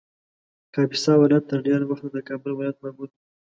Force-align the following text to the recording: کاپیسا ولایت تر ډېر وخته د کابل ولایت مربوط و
کاپیسا 0.73 1.11
ولایت 1.17 1.43
تر 1.49 1.59
ډېر 1.67 1.81
وخته 1.85 2.07
د 2.11 2.17
کابل 2.27 2.51
ولایت 2.53 2.77
مربوط 2.83 3.11
و 3.13 3.19